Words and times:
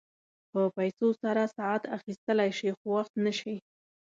په 0.51 0.61
پیسو 0.77 1.07
سره 1.23 1.43
ساعت 1.57 1.83
اخيستلی 1.97 2.49
شې 2.57 2.69
خو 2.77 2.85
وخت 2.95 3.13
نه 3.25 3.31
شې. 3.39 3.55